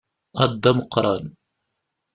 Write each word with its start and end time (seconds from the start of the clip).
A 0.41 0.43
Dda 0.51 0.71
Meqqran. 0.77 1.25